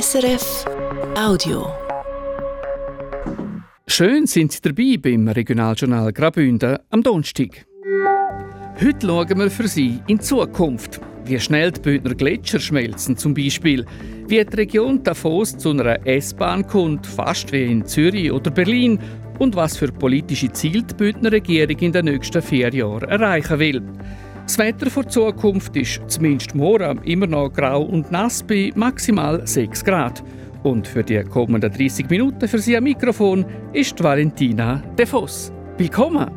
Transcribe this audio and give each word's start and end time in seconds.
SRF 0.00 0.64
Audio. 1.16 1.68
Schön 3.86 4.26
sind 4.26 4.50
Sie 4.50 4.60
dabei 4.60 4.96
beim 5.00 5.28
Regionaljournal 5.28 6.12
Graubünden 6.12 6.78
am 6.90 7.00
Donnerstag. 7.00 7.64
Heute 8.80 9.06
schauen 9.06 9.38
wir 9.38 9.50
für 9.52 9.68
Sie 9.68 10.00
in 10.08 10.18
Zukunft. 10.18 11.00
Wie 11.26 11.38
schnell 11.38 11.70
die 11.70 11.80
Bündner 11.80 12.16
Gletscher 12.16 12.58
schmelzen 12.58 13.16
zum 13.16 13.34
Beispiel. 13.34 13.86
Wie 14.26 14.44
die 14.44 14.56
Region 14.56 15.00
Davos 15.04 15.56
zu 15.56 15.70
einer 15.70 16.04
S-Bahn 16.04 16.66
kommt, 16.66 17.06
fast 17.06 17.52
wie 17.52 17.62
in 17.62 17.86
Zürich 17.86 18.32
oder 18.32 18.50
Berlin. 18.50 18.98
Und 19.38 19.54
was 19.54 19.76
für 19.76 19.92
politische 19.92 20.50
Ziele 20.50 20.82
die 20.82 20.94
Bündner 20.94 21.30
Regierung 21.30 21.78
in 21.78 21.92
den 21.92 22.06
nächsten 22.06 22.42
vier 22.42 22.74
Jahren 22.74 23.08
erreichen 23.08 23.60
will. 23.60 23.82
Das 24.44 24.58
Wetter 24.58 24.90
für 24.90 25.06
Zukunft 25.06 25.74
ist 25.74 26.02
zumindest 26.06 26.54
morgen 26.54 27.02
immer 27.04 27.26
noch 27.26 27.48
grau 27.48 27.82
und 27.82 28.12
nass 28.12 28.42
bei 28.42 28.70
maximal 28.74 29.44
6 29.46 29.82
Grad. 29.82 30.22
Und 30.62 30.86
für 30.86 31.02
die 31.02 31.24
kommenden 31.24 31.72
30 31.72 32.10
Minuten 32.10 32.46
für 32.46 32.58
Sie 32.58 32.76
am 32.76 32.84
Mikrofon 32.84 33.46
ist 33.72 34.02
Valentina 34.02 34.82
De 34.98 35.06
Voss. 35.06 35.50
Willkommen! 35.78 36.28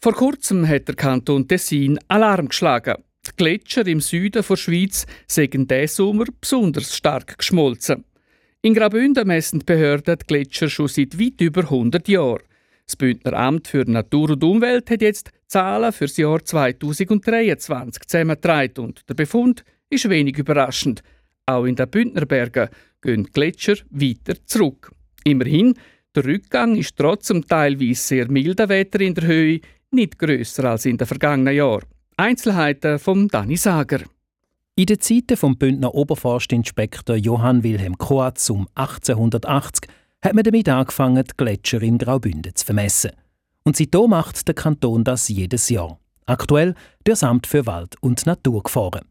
Vor 0.00 0.14
kurzem 0.14 0.66
hat 0.66 0.88
der 0.88 0.94
Kanton 0.94 1.46
Tessin 1.46 1.98
Alarm 2.08 2.48
geschlagen. 2.48 2.94
Die 3.26 3.36
Gletscher 3.36 3.86
im 3.86 4.00
Süden 4.00 4.42
der 4.48 4.56
Schweiz 4.56 5.04
sind 5.26 5.70
diesen 5.70 5.86
Sommer 5.88 6.24
besonders 6.40 6.96
stark 6.96 7.36
geschmolzen. 7.36 8.04
In 8.62 8.72
Graubünden 8.72 9.28
messen 9.28 9.58
die 9.58 9.66
Behörden 9.66 10.16
die 10.18 10.26
Gletscher 10.26 10.70
schon 10.70 10.88
seit 10.88 11.20
weit 11.20 11.42
über 11.42 11.60
100 11.60 12.08
Jahren. 12.08 12.40
Das 12.86 12.94
Bündner 12.94 13.32
Amt 13.32 13.66
für 13.66 13.84
Natur 13.84 14.30
und 14.30 14.44
Umwelt 14.44 14.88
hat 14.90 15.02
jetzt 15.02 15.32
Zahlen 15.48 15.92
für 15.92 16.06
das 16.06 16.16
Jahr 16.16 16.44
2023 16.44 18.06
zusammengetragen 18.06 18.84
und 18.84 19.08
der 19.08 19.14
Befund 19.14 19.64
ist 19.90 20.08
wenig 20.08 20.38
überraschend. 20.38 21.02
Auch 21.46 21.64
in 21.64 21.74
den 21.74 21.90
Bündnerbergen 21.90 22.68
gehen 23.02 23.24
die 23.24 23.32
Gletscher 23.32 23.76
weiter 23.90 24.34
zurück. 24.44 24.92
Immerhin, 25.24 25.74
der 26.14 26.24
Rückgang 26.24 26.76
ist 26.76 26.96
trotz 26.96 27.26
dem 27.26 27.46
teilweise 27.46 28.00
sehr 28.00 28.30
milden 28.30 28.68
Wetter 28.68 29.00
in 29.00 29.14
der 29.14 29.26
Höhe 29.26 29.60
nicht 29.90 30.16
grösser 30.16 30.70
als 30.70 30.86
in 30.86 30.96
den 30.96 31.08
vergangenen 31.08 31.56
Jahren. 31.56 31.86
Einzelheiten 32.16 33.00
von 33.00 33.26
Dani 33.26 33.56
Sager. 33.56 34.00
In 34.76 34.86
den 34.86 35.00
Zeiten 35.00 35.36
vom 35.36 35.56
Bündner 35.58 35.92
Oberforstinspektor 35.92 37.16
Johann 37.16 37.64
Wilhelm 37.64 37.98
Koatz 37.98 38.48
um 38.48 38.68
1880 38.76 39.90
hat 40.26 40.34
man 40.34 40.42
damit 40.42 40.68
angefangen, 40.68 41.22
die 41.22 41.36
Gletscher 41.36 41.80
in 41.82 41.98
Graubünden 41.98 42.52
zu 42.52 42.66
vermessen. 42.66 43.12
Und 43.62 43.76
seitdem 43.76 44.10
macht 44.10 44.48
der 44.48 44.56
Kanton 44.56 45.04
das 45.04 45.28
jedes 45.28 45.68
Jahr. 45.68 46.00
Aktuell 46.26 46.74
das 47.04 47.22
Amt 47.22 47.46
für 47.46 47.64
Wald- 47.66 47.94
und 48.00 48.26
Naturgefahren. 48.26 49.02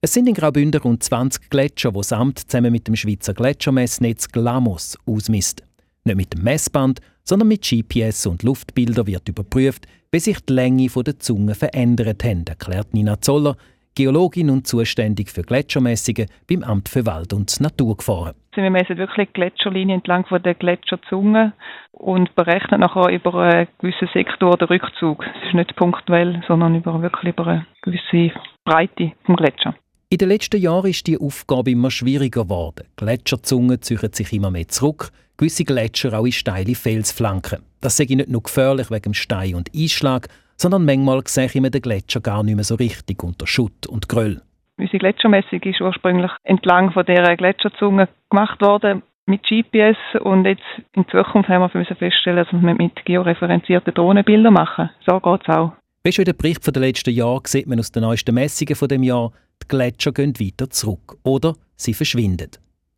Es 0.00 0.14
sind 0.14 0.26
in 0.26 0.34
Graubünden 0.34 0.80
rund 0.80 1.00
20 1.00 1.48
Gletscher, 1.48 1.94
wo 1.94 2.00
das 2.00 2.12
Amt 2.12 2.40
zusammen 2.40 2.72
mit 2.72 2.88
dem 2.88 2.96
Schweizer 2.96 3.34
Gletschermessnetz 3.34 4.26
GLAMOS 4.30 4.98
ausmisst. 5.06 5.62
Nicht 6.02 6.16
mit 6.16 6.32
dem 6.32 6.42
Messband, 6.42 7.00
sondern 7.22 7.46
mit 7.46 7.62
GPS 7.62 8.26
und 8.26 8.42
Luftbildern 8.42 9.06
wird 9.06 9.28
überprüft, 9.28 9.86
wie 10.10 10.18
sich 10.18 10.40
die 10.40 10.54
Länge 10.54 10.88
der 10.88 11.20
Zunge 11.20 11.54
verändert 11.54 12.24
hat, 12.24 12.48
erklärt 12.48 12.94
Nina 12.94 13.20
Zoller, 13.20 13.56
Geologin 13.98 14.48
und 14.48 14.64
zuständig 14.64 15.28
für 15.28 15.42
Gletschermessungen 15.42 16.28
beim 16.48 16.62
Amt 16.62 16.88
für 16.88 17.04
Wald- 17.04 17.32
und 17.32 17.60
Naturgefahren. 17.60 18.34
Wir 18.54 18.70
messen 18.70 18.96
wirklich 18.96 19.32
Gletscherlinien 19.32 19.98
entlang 19.98 20.24
von 20.24 20.40
der 20.40 20.54
Gletscherzunge 20.54 21.52
und 21.90 22.32
berechnen 22.36 22.80
nachher 22.80 23.08
über 23.08 23.34
einen 23.34 23.66
gewissen 23.80 24.08
Sektor 24.14 24.56
den 24.56 24.68
Rückzug. 24.68 25.24
Es 25.24 25.48
ist 25.48 25.54
nicht 25.54 25.74
punktuell, 25.74 26.40
sondern 26.46 26.76
über, 26.76 27.02
wirklich 27.02 27.32
über 27.32 27.46
eine 27.48 27.66
gewisse 27.82 28.32
Breite 28.64 29.14
vom 29.24 29.34
Gletscher. 29.34 29.74
In 30.10 30.18
den 30.18 30.28
letzten 30.28 30.60
Jahren 30.60 30.90
ist 30.90 31.08
die 31.08 31.18
Aufgabe 31.18 31.72
immer 31.72 31.90
schwieriger 31.90 32.44
geworden. 32.44 32.86
Gletscherzungen 32.94 33.82
ziehen 33.82 34.12
sich 34.12 34.32
immer 34.32 34.52
mehr 34.52 34.68
zurück, 34.68 35.10
gewisse 35.36 35.64
Gletscher 35.64 36.16
auch 36.16 36.24
in 36.24 36.30
steile 36.30 36.76
Felsflanken. 36.76 37.64
Das 37.80 37.98
ich 37.98 38.08
nicht 38.10 38.28
nur 38.28 38.44
gefährlich 38.44 38.92
wegen 38.92 39.14
Stein 39.14 39.56
und 39.56 39.70
Einschlag, 39.74 40.28
sondern 40.58 40.84
manchmal 40.84 41.22
sehe 41.26 41.46
ich 41.46 41.52
den 41.52 41.70
Gletscher 41.70 42.20
gar 42.20 42.42
nicht 42.42 42.56
mehr 42.56 42.64
so 42.64 42.74
richtig 42.74 43.22
unter 43.22 43.46
Schutt 43.46 43.86
und 43.86 44.08
Gröll. 44.08 44.42
Unsere 44.76 44.98
Gletschermessung 44.98 45.60
ist 45.62 45.80
ursprünglich 45.80 46.30
entlang 46.44 46.92
von 46.92 47.04
dieser 47.06 47.36
Gletscherzunge 47.36 48.08
gemacht 48.30 48.60
worden 48.60 49.02
mit 49.26 49.42
GPS 49.42 49.96
und 50.22 50.46
jetzt 50.46 50.62
in 50.94 51.06
Zukunft 51.08 51.48
haben 51.48 51.70
wir 51.72 51.96
feststellen, 51.96 52.44
dass 52.44 52.52
wir 52.52 52.74
mit 52.74 53.04
georeferenzierten 53.04 53.94
Drohnenbildern 53.94 54.54
machen. 54.54 54.90
So 55.06 55.20
geht 55.20 55.42
es 55.42 55.54
auch. 55.54 55.72
Wie 56.02 56.12
schon 56.12 56.24
in 56.24 56.32
den 56.32 56.36
Bericht 56.36 56.66
der 56.66 56.80
letzten 56.80 57.10
Jahre 57.10 57.42
sieht 57.44 57.66
man 57.66 57.78
aus 57.78 57.92
den 57.92 58.02
neuesten 58.02 58.34
Messungen 58.34 58.74
von 58.74 58.88
dem 58.88 59.02
Jahr, 59.02 59.32
die 59.62 59.68
Gletscher 59.68 60.12
gehen 60.12 60.32
weiter 60.38 60.70
zurück 60.70 61.18
oder 61.24 61.54
sie 61.76 61.92
verschwinden. 61.92 62.50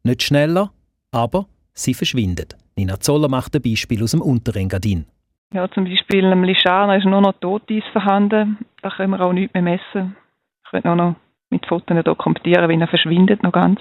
Nicht 0.05 0.23
schneller, 0.23 0.71
aber 1.11 1.47
sie 1.73 1.95
verschwinden. 1.95 2.49
Nina 2.77 3.01
Zoller 3.01 3.29
macht 3.29 3.57
ein 3.57 3.63
Beispiel 3.63 4.03
aus 4.03 4.13
dem 4.13 4.23
Unterengadin. 4.23 5.07
Ja, 5.53 5.69
zum 5.71 5.85
Beispiel 5.85 6.25
im 6.25 6.45
Lischana 6.45 6.97
ist 6.97 7.07
nur 7.07 7.21
noch 7.21 7.33
Toteis 7.41 7.83
vorhanden. 7.93 8.59
Da 8.83 8.91
können 8.91 9.11
wir 9.11 9.21
auch 9.21 9.33
nichts 9.33 9.53
mehr 9.53 9.63
messen. 9.65 10.17
Ich 10.65 10.71
könnte 10.71 10.95
noch 10.95 11.17
mit 11.51 11.67
Fotos 11.67 12.05
dokumentieren, 12.05 12.69
wie 12.69 12.81
er 12.81 12.87
verschwindet 12.87 13.43
noch 13.43 13.53
ganz. 13.53 13.81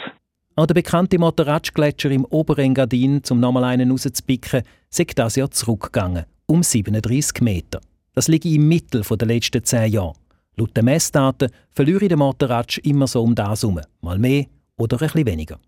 Auch 0.55 0.65
der 0.65 0.73
bekannte 0.73 1.19
Motoratsch-Gletscher 1.19 2.09
im 2.09 2.25
Oberengadin, 2.25 3.21
um 3.29 3.39
nochmal 3.39 3.65
einen 3.65 3.91
rauszupicken, 3.91 4.63
ist 4.89 5.19
das 5.19 5.35
Jahr 5.35 5.51
zurückgegangen, 5.51 6.25
um 6.47 6.63
37 6.63 7.41
Meter. 7.41 7.79
Das 8.15 8.27
liegt 8.27 8.45
im 8.45 8.67
Mittel 8.67 9.03
der 9.03 9.27
letzten 9.27 9.63
zehn 9.63 9.91
Jahre. 9.91 10.15
Laut 10.57 10.75
den 10.75 10.85
Messdaten 10.85 11.51
verliere 11.71 12.07
der 12.07 12.17
Motoratsch 12.17 12.79
immer 12.79 13.07
so 13.07 13.21
um 13.21 13.35
das 13.35 13.61
herum, 13.61 13.79
mal 14.01 14.17
mehr 14.17 14.45
oder 14.75 14.97
ein 14.97 15.07
bisschen 15.07 15.25
weniger. 15.27 15.59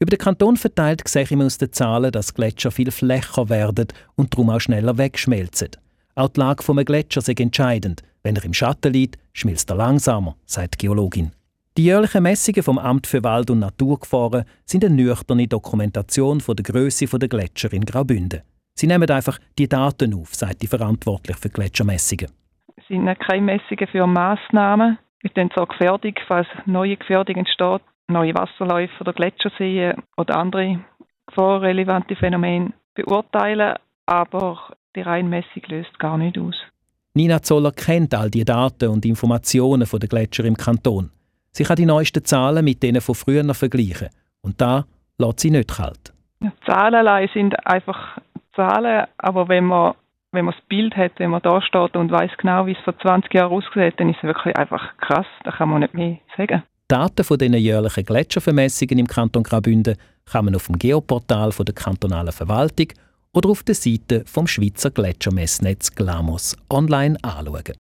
Über 0.00 0.10
den 0.10 0.18
Kanton 0.18 0.56
verteilt 0.56 1.06
sehe 1.06 1.22
ich 1.22 1.36
aus 1.36 1.58
den 1.58 1.72
Zahlen, 1.72 2.10
dass 2.10 2.34
Gletscher 2.34 2.70
viel 2.70 2.90
flächer 2.90 3.48
werden 3.48 3.88
und 4.16 4.34
darum 4.34 4.50
auch 4.50 4.60
schneller 4.60 4.98
wegschmelzen. 4.98 5.70
Auch 6.16 6.28
die 6.28 6.40
Lage 6.40 6.64
des 6.64 6.84
Gletscher 6.84 7.20
ist 7.20 7.40
entscheidend. 7.40 8.02
Wenn 8.22 8.36
er 8.36 8.44
im 8.44 8.54
Schatten 8.54 8.92
liegt, 8.92 9.18
schmilzt 9.32 9.70
er 9.70 9.76
langsamer, 9.76 10.36
sagt 10.46 10.74
die 10.74 10.86
Geologin. 10.86 11.32
Die 11.76 11.84
jährlichen 11.84 12.22
Messungen 12.22 12.62
vom 12.62 12.78
Amt 12.78 13.06
für 13.06 13.22
Wald- 13.24 13.50
und 13.50 13.58
Naturgefahren 13.58 14.44
sind 14.64 14.84
eine 14.84 14.94
nüchterne 14.94 15.48
Dokumentation 15.48 16.42
der 16.46 16.54
Größe 16.54 17.06
der 17.18 17.28
Gletscher 17.28 17.72
in 17.72 17.84
Graubünden. 17.84 18.42
Sie 18.74 18.86
nehmen 18.86 19.08
einfach 19.10 19.38
die 19.58 19.68
Daten 19.68 20.14
auf, 20.14 20.34
sagt 20.34 20.62
die 20.62 20.66
Verantwortliche 20.66 21.38
für 21.38 21.48
Gletschermessungen. 21.48 22.30
Es 22.76 22.86
sind 22.88 23.06
keine 23.20 23.42
Messungen 23.42 23.88
für 23.90 24.06
Massnahmen. 24.06 24.98
Wir 25.20 25.30
dann 25.34 25.50
zur 25.52 25.66
Gefährdung, 25.66 26.14
falls 26.26 26.46
neue 26.66 26.96
Gefährdung 26.96 27.36
entsteht, 27.36 27.82
neue 28.08 28.34
Wasserläufe 28.34 29.00
oder 29.00 29.12
Gletscherseen 29.12 30.02
oder 30.16 30.36
andere 30.36 30.80
gefahrenrelevante 31.26 32.16
Phänomene 32.16 32.72
beurteilen, 32.94 33.76
aber 34.06 34.74
die 34.94 35.00
Reinmessung 35.00 35.62
löst 35.68 35.98
gar 35.98 36.18
nicht 36.18 36.38
aus. 36.38 36.54
Nina 37.14 37.40
Zoller 37.42 37.72
kennt 37.72 38.14
all 38.14 38.30
die 38.30 38.44
Daten 38.44 38.88
und 38.88 39.04
Informationen 39.06 39.86
von 39.86 40.00
den 40.00 40.08
Gletscher 40.08 40.44
im 40.44 40.56
Kanton. 40.56 41.10
Sie 41.52 41.62
kann 41.62 41.76
die 41.76 41.86
neuesten 41.86 42.24
Zahlen 42.24 42.64
mit 42.64 42.82
denen 42.82 43.00
von 43.00 43.14
früher 43.14 43.54
vergleichen. 43.54 44.08
Und 44.42 44.60
da 44.60 44.84
lässt 45.18 45.40
sie 45.40 45.50
nicht 45.50 45.76
kalt. 45.76 46.12
Ja, 46.40 46.52
Zahlen 46.66 46.94
allein 46.96 47.28
sind 47.32 47.54
einfach 47.66 48.18
Zahlen, 48.56 49.06
aber 49.18 49.48
wenn 49.48 49.64
man, 49.64 49.94
wenn 50.32 50.44
man 50.44 50.54
das 50.54 50.64
Bild 50.66 50.96
hat, 50.96 51.12
wenn 51.18 51.30
man 51.30 51.42
da 51.42 51.62
steht 51.62 51.96
und 51.96 52.10
weiß 52.10 52.32
genau, 52.38 52.66
wie 52.66 52.72
es 52.72 52.84
vor 52.84 52.98
20 52.98 53.32
Jahren 53.32 53.52
aussieht, 53.52 53.94
dann 53.98 54.10
ist 54.10 54.18
es 54.18 54.24
wirklich 54.24 54.56
einfach 54.56 54.96
krass. 54.98 55.26
Da 55.44 55.52
kann 55.52 55.68
man 55.68 55.80
nicht 55.80 55.94
mehr 55.94 56.18
sagen. 56.36 56.64
Daten 56.88 57.24
von 57.24 57.38
diesen 57.38 57.54
jährlichen 57.54 58.04
Gletschervermessungen 58.04 58.98
im 58.98 59.06
Kanton 59.06 59.42
Graubünden 59.42 59.96
kann 60.26 60.44
man 60.44 60.54
auf 60.54 60.66
dem 60.66 60.78
Geoportal 60.78 61.50
von 61.50 61.64
der 61.64 61.74
kantonalen 61.74 62.32
Verwaltung 62.32 62.88
oder 63.32 63.48
auf 63.48 63.62
der 63.62 63.74
Seite 63.74 64.22
vom 64.26 64.46
Schweizer 64.46 64.90
Gletschermessnetz 64.90 65.94
GLAMOS 65.94 66.56
online 66.68 67.16
anschauen. 67.22 67.72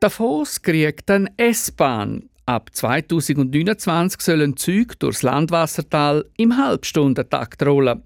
Davos 0.00 0.62
kriegt 0.62 1.10
eine 1.12 1.30
S-Bahn. 1.36 2.28
Ab 2.44 2.70
2029 2.72 4.20
sollen 4.20 4.56
Züge 4.56 4.96
durchs 4.96 5.22
Landwassertal 5.22 6.24
im 6.36 6.56
Halbstundentakt 6.56 7.64
rollen. 7.64 8.02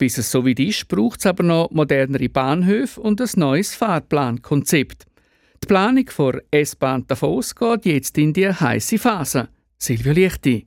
Bis 0.00 0.16
es 0.16 0.30
so 0.30 0.46
weit 0.46 0.58
ist, 0.58 0.88
braucht 0.88 1.20
es 1.20 1.26
aber 1.26 1.42
noch 1.42 1.70
modernere 1.72 2.30
Bahnhöfe 2.30 2.98
und 3.02 3.20
ein 3.20 3.28
neues 3.36 3.74
Fahrplankonzept. 3.74 5.04
Die 5.62 5.66
Planung 5.66 6.08
vor 6.08 6.40
S-Bahn 6.50 7.04
Davos 7.06 7.54
geht 7.54 7.84
jetzt 7.84 8.16
in 8.16 8.32
die 8.32 8.48
heiße 8.48 8.96
Phase. 8.96 9.50
Silvio 9.76 10.14
Lichti. 10.14 10.66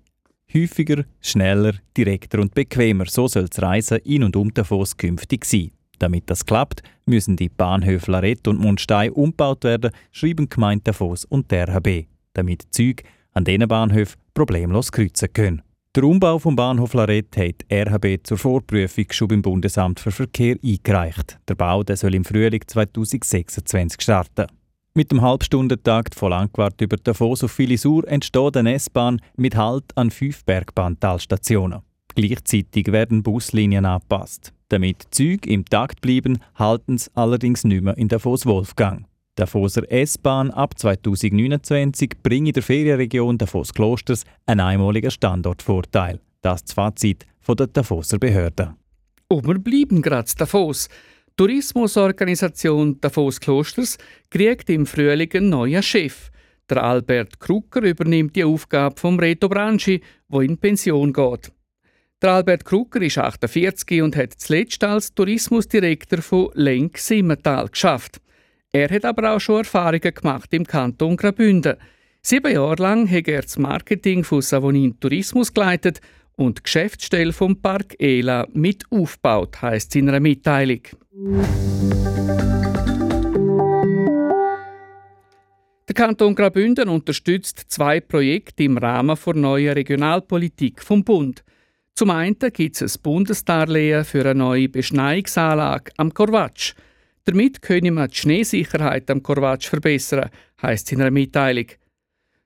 Häufiger, 0.54 1.06
schneller, 1.20 1.74
direkter 1.98 2.42
und 2.42 2.54
bequemer, 2.54 3.08
so 3.08 3.28
soll 3.28 3.48
das 3.48 3.60
Reisen 3.60 3.98
in 4.04 4.24
und 4.24 4.36
um 4.36 4.54
Davos 4.54 4.96
künftig 4.96 5.46
sein. 5.46 5.72
Damit 5.98 6.30
das 6.30 6.46
klappt, 6.46 6.84
müssen 7.08 7.36
die 7.36 7.50
Bahnhöfe 7.50 8.12
Larette 8.12 8.52
und 8.52 8.60
Mundstein 8.60 9.14
umgebaut 9.14 9.64
werden, 9.64 9.90
schreiben 10.12 10.48
Gemeinde 10.48 10.84
Davos 10.84 11.26
und 11.26 11.50
der 11.50 11.70
RHB, 11.70 12.06
damit 12.34 12.68
Züge 12.70 13.02
an 13.32 13.46
diesen 13.46 13.68
Bahnhöfen 13.68 14.22
problemlos 14.36 14.92
kreuzen 14.92 15.34
können. 15.34 15.64
Der 15.96 16.06
Umbau 16.06 16.40
vom 16.40 16.56
Bahnhof 16.56 16.96
Larette 16.96 17.50
hat 17.50 17.66
RHB 17.72 18.26
zur 18.26 18.40
Vorprüfung 18.40 19.06
schon 19.12 19.28
beim 19.28 19.44
Bundesamt 19.44 20.00
für 20.00 20.10
Verkehr 20.10 20.56
eingereicht. 20.64 21.38
Der 21.48 21.54
Bau 21.54 21.84
der 21.84 21.98
soll 21.98 22.16
im 22.16 22.26
Frühling 22.26 22.64
2026 22.66 24.02
starten. 24.02 24.48
Mit 24.96 25.12
dem 25.12 25.22
Halbstundentakt 25.22 26.16
von 26.16 26.32
Langquart 26.32 26.82
über 26.82 26.98
Davos 26.98 27.44
auf 27.44 27.52
Filisur 27.52 28.08
entsteht 28.08 28.58
eine 28.58 28.74
S-Bahn 28.74 29.22
mit 29.38 29.56
Halt 29.56 29.86
an 29.94 30.10
fünf 30.10 30.44
Bergbahntalstationen. 30.46 31.82
Gleichzeitig 32.16 32.92
werden 32.92 33.22
Buslinien 33.22 33.86
angepasst. 33.86 34.52
Damit 34.70 35.04
Züge 35.12 35.48
im 35.48 35.64
Takt 35.64 36.02
bleiben, 36.02 36.40
halten 36.56 36.98
sie 36.98 37.12
allerdings 37.14 37.66
nicht 37.66 37.84
mehr 37.84 37.98
in 38.00 38.08
Davos 38.08 38.48
Wolfgang. 38.48 39.06
Davoser 39.36 39.92
S-Bahn 39.92 40.52
ab 40.52 40.78
2029 40.78 42.12
bringt 42.22 42.56
der 42.56 42.62
Ferienregion 42.62 43.38
Davos 43.38 43.74
Klosters 43.74 44.26
einen 44.46 44.60
einmaligen 44.60 45.10
Standortvorteil. 45.10 46.20
Das 46.42 46.62
ist 46.62 46.70
das 46.70 46.74
Fazit 46.74 47.26
von 47.40 47.56
der 47.56 47.68
Davoser 47.68 48.20
Behörde. 48.20 48.76
Und 49.30 49.48
wir 49.48 49.58
bleiben 49.58 50.04
gerade 50.04 50.30
Davos. 50.38 50.88
Die 50.88 51.34
Tourismusorganisation 51.38 53.02
Davos 53.02 53.40
Klosters 53.40 53.98
kriegt 54.30 54.70
im 54.70 54.86
Frühling 54.86 55.32
einen 55.34 55.50
neuen 55.50 55.82
Chef. 55.82 56.30
Der 56.70 56.84
Albert 56.84 57.40
Krucker 57.40 57.82
übernimmt 57.82 58.36
die 58.36 58.44
Aufgabe 58.44 59.00
vom 59.00 59.18
Reto 59.18 59.50
Branchi, 59.50 60.00
wo 60.28 60.42
in 60.42 60.60
Pension 60.60 61.12
geht. 61.12 61.52
Der 62.22 62.34
Albert 62.34 62.66
Krucker 62.66 63.02
ist 63.02 63.18
48 63.18 64.02
und 64.04 64.16
hat 64.16 64.34
zuletzt 64.38 64.84
als 64.84 65.14
Tourismusdirektor 65.14 66.22
von 66.22 66.52
Lenk 66.54 67.00
Simmental 67.00 67.68
geschafft. 67.68 68.22
Er 68.76 68.90
hat 68.90 69.06
aber 69.06 69.36
auch 69.36 69.40
schon 69.40 69.58
Erfahrungen 69.60 70.02
gemacht 70.16 70.52
im 70.52 70.66
Kanton 70.66 71.16
Graubünden. 71.16 71.76
Sieben 72.24 72.52
Jahre 72.52 72.82
lang 72.82 73.08
hat 73.08 73.28
er 73.28 73.44
das 73.44 73.60
Marketing 73.60 74.24
von 74.24 74.42
Savonin 74.42 75.00
Tourismus 75.00 75.54
geleitet 75.54 76.02
und 76.38 76.58
die 76.58 76.64
Geschäftsstelle 76.64 77.34
vom 77.34 77.62
Park 77.62 77.94
Ela 78.00 78.48
mit 78.52 78.86
aufgebaut, 78.90 79.62
heisst 79.62 79.92
es 79.92 80.02
in 80.02 80.10
einer 80.10 80.20
Mitteilung. 80.20 80.82
Der 85.88 85.94
Kanton 85.94 86.34
Graubünden 86.34 86.90
unterstützt 86.90 87.66
zwei 87.68 88.00
Projekte 88.00 88.64
im 88.64 88.80
Rahmen 88.80 89.16
der 89.24 89.36
neuen 89.36 89.74
Regionalpolitik 89.74 90.82
vom 90.82 91.04
Bund. 91.04 91.44
Zum 91.94 92.10
einen 92.10 92.40
gibt 92.40 92.82
es 92.82 92.98
ein 92.98 93.02
Bundesdarlehen 93.04 94.04
für 94.04 94.22
eine 94.22 94.34
neue 94.34 94.68
Beschneiungsanlage 94.68 95.92
am 95.98 96.12
Korvatsch. 96.12 96.74
Damit 97.26 97.62
können 97.62 97.94
wir 97.96 98.08
die 98.08 98.16
Schneesicherheit 98.16 99.10
am 99.10 99.24
Korvatsch 99.24 99.70
verbessern, 99.70 100.30
heisst 100.62 100.88
es 100.88 100.92
in 100.92 101.02
einer 101.02 101.12
Mitteilung. 101.12 101.68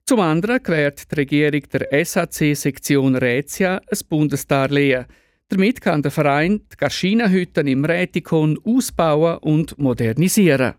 Zum 0.05 0.19
anderen 0.19 0.63
gewährt 0.63 1.11
die 1.11 1.15
Regierung 1.15 1.61
der 1.73 2.05
SHC-Sektion 2.05 3.15
Rätia 3.15 3.77
ein 3.77 3.99
Bundesdarlehen. 4.07 5.05
Damit 5.49 5.81
kann 5.81 6.01
der 6.01 6.11
Verein 6.11 6.61
die 6.71 6.77
Garschinenhütten 6.77 7.67
im 7.67 7.83
Rätikon 7.83 8.59
ausbauen 8.63 9.37
und 9.39 9.77
modernisieren. 9.77 10.75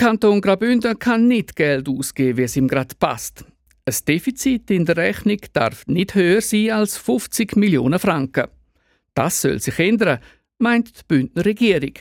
Kanton 0.00 0.40
Graubünden 0.40 0.98
kann 0.98 1.28
nicht 1.28 1.54
Geld 1.56 1.86
ausgeben, 1.86 2.38
wie 2.38 2.44
es 2.44 2.56
ihm 2.56 2.68
gerade 2.68 2.94
passt. 2.98 3.44
Ein 3.84 3.94
Defizit 4.08 4.70
in 4.70 4.86
der 4.86 4.96
Rechnung 4.96 5.36
darf 5.52 5.86
nicht 5.88 6.14
höher 6.14 6.40
sein 6.40 6.70
als 6.70 6.96
50 6.96 7.54
Millionen 7.56 7.98
Franken. 7.98 8.46
Das 9.12 9.42
soll 9.42 9.60
sich 9.60 9.78
ändern, 9.78 10.20
meint 10.56 10.88
die 10.88 11.02
Bündner 11.06 11.44
Regierung. 11.44 11.92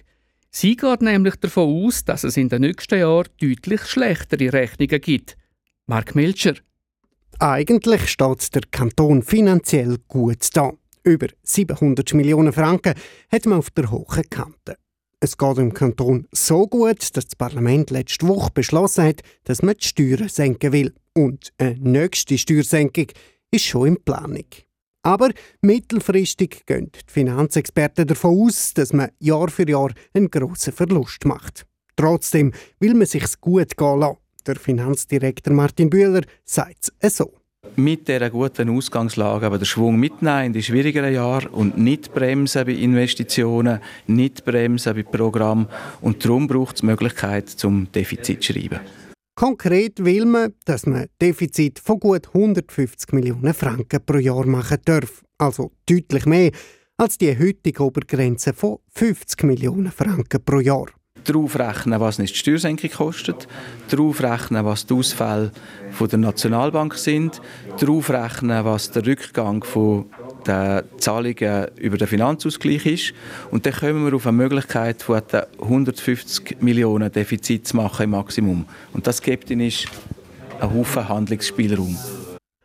Sie 0.50 0.78
geht 0.78 1.02
nämlich 1.02 1.36
davon 1.36 1.88
aus, 1.88 2.06
dass 2.06 2.24
es 2.24 2.38
in 2.38 2.48
den 2.48 2.62
nächsten 2.62 3.00
Jahren 3.00 3.28
deutlich 3.42 3.82
schlechtere 3.82 4.54
Rechnungen 4.54 5.02
gibt. 5.02 5.36
Mark 5.86 6.16
Melcher. 6.16 6.54
Eigentlich 7.38 8.08
steht 8.08 8.56
der 8.56 8.62
Kanton 8.72 9.24
finanziell 9.24 9.98
gut 10.08 10.48
da. 10.54 10.72
Über 11.04 11.28
700 11.44 12.14
Millionen 12.14 12.54
Franken 12.54 12.94
hat 13.30 13.46
man 13.46 13.60
auf 13.60 13.72
der 13.72 13.92
hohen 13.92 14.30
Kante. 14.30 14.78
Es 15.22 15.38
geht 15.38 15.58
im 15.58 15.74
Kanton 15.74 16.28
so 16.32 16.66
gut, 16.66 17.02
dass 17.02 17.26
das 17.26 17.36
Parlament 17.36 17.90
letzte 17.90 18.26
Woche 18.26 18.52
beschlossen 18.54 19.04
hat, 19.04 19.22
dass 19.44 19.62
man 19.62 19.76
die 19.76 19.86
Steuern 19.86 20.30
senken 20.30 20.72
will. 20.72 20.94
Und 21.14 21.52
eine 21.58 21.76
nächste 21.78 22.38
Steuersenkung 22.38 23.08
ist 23.52 23.66
schon 23.66 23.88
in 23.88 24.04
Planung. 24.04 24.46
Aber 25.04 25.32
mittelfristig 25.62 26.66
gehen 26.66 26.92
die 26.94 27.12
Finanzexperten 27.12 28.08
davon 28.08 28.48
aus, 28.48 28.74
dass 28.74 28.94
man 28.94 29.12
Jahr 29.20 29.50
für 29.50 29.70
Jahr 29.70 29.92
einen 30.14 30.32
grossen 30.32 30.72
Verlust 30.72 31.26
macht. 31.26 31.66
Trotzdem 31.98 32.54
will 32.80 32.94
man 32.94 33.08
sich's 33.08 33.42
gut 33.42 33.76
gehen 33.76 34.00
lassen. 34.00 34.20
Der 34.48 34.56
Finanzdirektor 34.56 35.54
Martin 35.54 35.90
Bühler 35.90 36.22
sagt 36.46 36.94
es 37.00 37.18
so 37.18 37.39
mit 37.78 38.08
dieser 38.08 38.30
guten 38.30 38.70
Ausgangslage 38.70 39.46
aber 39.46 39.58
den 39.58 39.66
Schwung 39.66 39.98
mitnehmen 39.98 40.48
in 40.48 40.54
die 40.54 40.64
schwierigeren 40.64 41.14
Jahre 41.14 41.50
und 41.50 41.78
nicht 41.78 42.14
bremsen 42.14 42.66
bei 42.66 42.74
Investitionen, 42.74 43.80
nicht 44.08 44.46
bremsen 44.46 44.96
bei 44.96 45.04
Programmen. 45.04 45.68
Und 46.02 46.24
darum 46.24 46.48
braucht 46.48 46.76
es 46.76 46.82
die 46.82 46.88
Möglichkeit 46.88 47.50
zum 47.50 47.92
Defizit 47.92 48.44
zu 48.44 48.54
schreiben. 48.54 48.80
Konkret 49.36 50.04
will 50.04 50.26
man, 50.26 50.54
dass 50.66 50.86
man 50.86 51.08
Defizit 51.22 51.80
von 51.80 52.00
gut 52.00 52.28
150 52.28 53.14
Millionen 53.14 53.54
Franken 53.54 54.06
pro 54.06 54.18
Jahr 54.18 54.46
machen 54.46 54.80
darf. 54.84 55.24
Also 55.38 55.72
deutlich 55.90 56.26
mehr 56.26 56.52
als 56.98 57.18
die 57.18 57.38
heutige 57.38 57.84
Obergrenze 57.84 58.54
von 58.54 58.80
50 58.90 59.44
Millionen 59.44 59.92
Franken 59.92 60.44
pro 60.44 60.60
Jahr 60.60 60.88
darauf 61.24 61.58
rechnen, 61.58 62.00
was 62.00 62.20
nicht 62.20 62.34
die 62.34 62.40
Steuersenkung 62.40 62.90
kostet, 62.90 63.48
darauf 63.90 64.22
rechnen, 64.22 64.66
was 64.66 64.86
die 64.86 64.94
Ausfälle 64.94 65.52
der 66.00 66.20
Nationalbank 66.20 66.96
sind, 66.96 67.42
darauf 67.80 68.10
rechnen, 68.10 68.64
was 68.66 68.92
der 68.92 69.06
Rückgang 69.06 69.64
von 69.64 70.06
den 70.48 70.84
Zahlungen 70.98 71.68
über 71.76 71.98
den 71.98 72.08
Finanzausgleich 72.08 72.86
ist. 72.86 73.14
Und 73.52 73.66
dann 73.66 73.74
kommen 73.74 74.06
wir 74.06 74.16
auf 74.16 74.28
eine 74.28 74.38
Möglichkeit 74.38 75.02
von 75.02 75.22
150 75.62 76.62
Millionen 76.62 77.12
Defizit 77.12 77.68
zu 77.68 77.78
machen 77.78 78.04
im 78.04 78.12
Maximum. 78.12 78.66
Und 78.94 79.08
das 79.08 79.22
gibt 79.22 79.52
uns 79.52 79.86
einen 80.60 80.74
Haufen 80.74 81.10
Handlungsspielraum. 81.10 81.98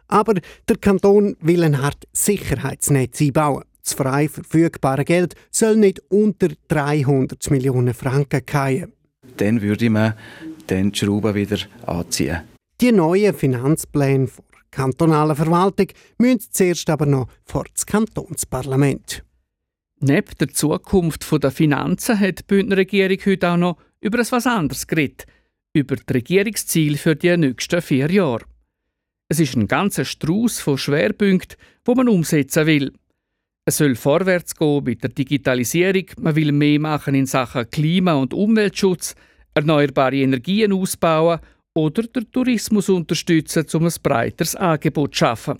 Aber 0.08 0.34
der 0.68 0.76
Kanton 0.76 1.36
will 1.40 1.64
eine 1.64 1.80
Art 1.80 2.04
Sicherheitsnetz 2.12 3.20
einbauen. 3.20 3.64
Das 3.84 3.92
frei 3.92 4.28
verfügbare 4.28 5.04
Geld 5.04 5.34
soll 5.50 5.76
nicht 5.76 6.00
unter 6.08 6.48
300 6.68 7.50
Millionen 7.50 7.92
Franken 7.92 8.40
fallen. 8.46 8.92
Dann 9.36 9.60
würde 9.60 9.90
man 9.90 10.14
dann 10.66 10.90
die 10.90 10.98
Schrauben 10.98 11.34
wieder 11.34 11.58
anziehen. 11.86 12.40
Die 12.80 12.92
neuen 12.92 13.34
Finanzpläne 13.34 14.26
der 14.26 14.60
kantonalen 14.70 15.36
Verwaltung 15.36 15.88
müssen 16.18 16.50
zuerst 16.50 16.88
aber 16.88 17.04
noch 17.04 17.28
vor 17.44 17.64
das 17.72 17.84
Kantonsparlament. 17.84 19.22
Neben 20.00 20.34
der 20.40 20.48
Zukunft 20.48 21.30
der 21.42 21.50
Finanzen 21.50 22.18
hat 22.18 22.38
die 22.40 22.42
Bündner 22.44 22.78
Regierung 22.78 23.18
heute 23.26 23.50
auch 23.50 23.56
noch 23.56 23.76
über 24.00 24.18
etwas 24.18 24.46
anderes 24.46 24.86
geredet. 24.86 25.26
Über 25.74 25.96
die 25.96 26.12
Regierungsziele 26.12 26.96
für 26.96 27.16
die 27.16 27.36
nächsten 27.36 27.82
vier 27.82 28.10
Jahre. 28.10 28.44
Es 29.28 29.40
ist 29.40 29.56
ein 29.56 29.68
ganzer 29.68 30.04
Strauß 30.04 30.60
von 30.60 30.78
Schwerpunkten, 30.78 31.56
wo 31.84 31.94
man 31.94 32.08
umsetzen 32.08 32.66
will. 32.66 32.92
Es 33.66 33.78
soll 33.78 33.94
vorwärts 33.94 34.54
gehen 34.54 34.84
mit 34.84 35.02
der 35.02 35.10
Digitalisierung. 35.10 36.04
Man 36.20 36.36
will 36.36 36.52
mehr 36.52 36.78
machen 36.78 37.14
in 37.14 37.24
Sachen 37.24 37.70
Klima- 37.70 38.12
und 38.12 38.34
Umweltschutz, 38.34 39.14
erneuerbare 39.54 40.16
Energien 40.16 40.72
ausbauen 40.74 41.40
oder 41.72 42.02
den 42.02 42.30
Tourismus 42.30 42.90
unterstützen, 42.90 43.64
um 43.72 43.86
ein 43.86 43.92
breiteres 44.02 44.54
Angebot 44.54 45.14
zu 45.14 45.20
schaffen. 45.20 45.58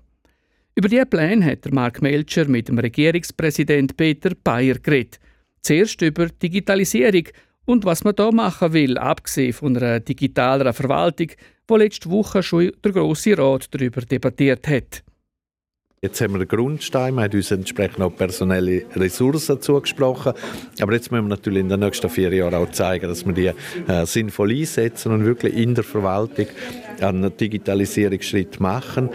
Über 0.74 0.88
diese 0.88 1.06
Pläne 1.06 1.46
hat 1.46 1.72
Mark 1.72 2.02
Melcher 2.02 2.46
mit 2.46 2.68
dem 2.68 2.78
Regierungspräsident 2.78 3.96
Peter 3.96 4.32
Bayer 4.42 4.74
geredet. 4.74 5.18
Zuerst 5.62 6.02
über 6.02 6.26
Digitalisierung 6.26 7.28
und 7.64 7.86
was 7.86 8.04
man 8.04 8.16
da 8.16 8.30
machen 8.30 8.74
will, 8.74 8.98
abgesehen 8.98 9.54
von 9.54 9.76
einer 9.78 10.00
digitaleren 10.00 10.74
Verwaltung, 10.74 11.28
wo 11.66 11.78
letzte 11.78 12.10
Woche 12.10 12.42
schon 12.42 12.72
der 12.84 12.92
Grosse 12.92 13.38
Rat 13.38 13.68
darüber 13.72 14.02
debattiert 14.02 14.68
hat. 14.68 15.03
Jetzt 16.04 16.20
haben 16.20 16.34
wir 16.34 16.40
einen 16.40 16.48
Grundstein, 16.48 17.14
wir 17.14 17.22
haben 17.22 17.32
uns 17.32 17.50
entsprechend 17.50 18.02
auch 18.02 18.14
personelle 18.14 18.84
Ressourcen 18.94 19.62
zugesprochen. 19.62 20.34
Aber 20.82 20.92
jetzt 20.92 21.10
müssen 21.10 21.24
wir 21.24 21.30
natürlich 21.30 21.60
in 21.60 21.70
den 21.70 21.80
nächsten 21.80 22.10
vier 22.10 22.30
Jahren 22.30 22.52
auch 22.52 22.70
zeigen, 22.72 23.08
dass 23.08 23.24
wir 23.24 23.32
die 23.32 23.46
äh, 23.90 24.04
sinnvoll 24.04 24.50
einsetzen 24.50 25.12
und 25.12 25.24
wirklich 25.24 25.56
in 25.56 25.74
der 25.74 25.82
Verwaltung 25.82 26.44
einen 27.00 27.34
Digitalisierungsschritt 27.34 28.60
machen. 28.60 29.08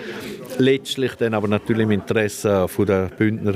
Letztlich 0.57 1.13
dann 1.13 1.35
aber 1.35 1.47
natürlich 1.47 1.83
im 1.83 1.91
Interesse 1.91 2.65
der 2.75 3.11
Bündner 3.15 3.53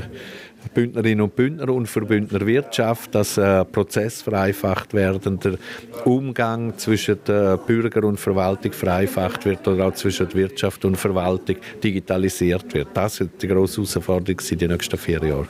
Bündnerinnen 0.74 1.22
und 1.22 1.36
Bündner 1.36 1.70
und 1.70 1.88
für 1.88 2.02
Bündner 2.02 2.46
Wirtschaft, 2.46 3.14
dass 3.16 3.38
äh, 3.38 3.66
Prozess 3.66 4.22
vereinfacht 4.22 4.94
werden, 4.94 5.40
der 5.40 5.58
Umgang 6.06 6.78
zwischen 6.78 7.18
der 7.28 7.58
Bürger 7.58 8.04
und 8.04 8.20
Verwaltung 8.20 8.72
vereinfacht 8.72 9.46
wird 9.46 9.68
oder 9.68 9.88
auch 9.88 9.94
zwischen 9.94 10.34
Wirtschaft 10.34 10.84
und 10.86 10.98
Verwaltung 10.98 11.58
digitalisiert 11.84 12.74
wird. 12.74 12.90
Das 12.94 13.20
wird 13.20 13.42
die 13.42 13.48
grosse 13.48 13.78
Herausforderung 13.78 14.42
in 14.50 14.58
den 14.58 14.72
nächsten 14.72 14.98
vier 14.98 15.24
Jahren. 15.24 15.48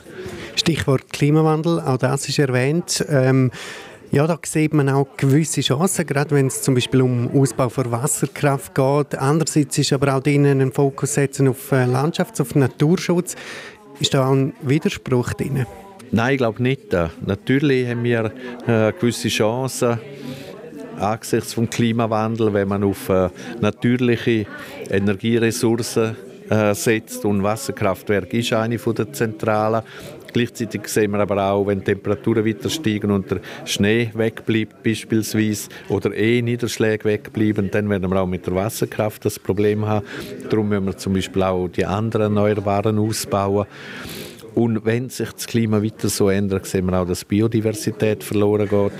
Stichwort 0.56 1.12
Klimawandel, 1.12 1.80
auch 1.80 1.98
das 1.98 2.28
ist 2.28 2.38
erwähnt. 2.38 3.04
Ähm, 3.08 3.50
ja, 4.14 4.28
da 4.28 4.38
sieht 4.44 4.72
man 4.74 4.88
auch 4.90 5.08
gewisse 5.16 5.60
Chancen, 5.60 6.06
gerade 6.06 6.36
wenn 6.36 6.46
es 6.46 6.62
zum 6.62 6.74
Beispiel 6.74 7.02
um 7.02 7.28
Ausbau 7.34 7.68
von 7.68 7.90
Wasserkraft 7.90 8.72
geht. 8.72 9.18
Andererseits 9.18 9.76
ist 9.78 9.92
aber 9.92 10.14
auch 10.14 10.20
drinnen 10.22 10.60
ein 10.60 10.70
Fokus 10.70 11.14
setzen 11.14 11.48
auf 11.48 11.72
äh, 11.72 11.84
Landschafts-, 11.84 12.40
auf 12.40 12.54
Naturschutz. 12.54 13.34
Ist 14.00 14.12
da 14.12 14.28
ein 14.28 14.54
Widerspruch 14.60 15.34
drin? 15.34 15.66
Nein, 16.10 16.32
ich 16.32 16.38
glaube 16.38 16.62
nicht. 16.62 16.92
Natürlich 17.24 17.88
haben 17.88 18.04
wir 18.04 18.32
äh, 18.66 18.92
gewisse 18.92 19.28
Chancen 19.28 19.98
angesichts 20.98 21.54
des 21.54 21.70
Klimawandels, 21.70 22.52
wenn 22.52 22.68
man 22.68 22.84
auf 22.84 23.08
äh, 23.08 23.28
natürliche 23.60 24.46
Energieressourcen 24.90 26.16
äh, 26.50 26.74
setzt 26.74 27.24
und 27.24 27.42
Wasserkraftwerk 27.42 28.32
ist 28.34 28.52
eine 28.52 28.76
der 28.76 29.12
zentralen. 29.12 29.82
Gleichzeitig 30.34 30.88
sehen 30.88 31.12
wir 31.12 31.20
aber 31.20 31.40
auch, 31.50 31.68
wenn 31.68 31.78
die 31.78 31.84
Temperaturen 31.84 32.44
weiter 32.44 32.68
steigen 32.68 33.12
und 33.12 33.30
der 33.30 33.40
Schnee 33.64 34.10
wegbleibt 34.14 34.82
beispielsweise 34.82 35.68
oder 35.88 36.12
eh 36.12 36.42
Niederschläge 36.42 37.04
wegbleiben, 37.04 37.70
dann 37.70 37.88
werden 37.88 38.10
wir 38.10 38.20
auch 38.20 38.26
mit 38.26 38.44
der 38.44 38.56
Wasserkraft 38.56 39.24
das 39.24 39.38
Problem 39.38 39.86
haben. 39.86 40.04
Darum 40.50 40.70
müssen 40.70 40.86
wir 40.86 40.96
zum 40.96 41.12
Beispiel 41.12 41.44
auch 41.44 41.68
die 41.68 41.86
anderen 41.86 42.36
Erneuerbaren 42.36 42.98
ausbauen. 42.98 43.66
Und 44.56 44.84
wenn 44.84 45.08
sich 45.08 45.30
das 45.30 45.46
Klima 45.46 45.80
weiter 45.80 46.08
so 46.08 46.28
ändert, 46.28 46.66
sehen 46.66 46.86
wir 46.86 47.00
auch, 47.00 47.06
dass 47.06 47.24
Biodiversität 47.24 48.24
verloren 48.24 48.68
geht. 48.68 48.92